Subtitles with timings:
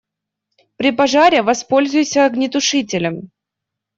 [0.77, 3.15] При пожаре воспользуйся огнетушителем.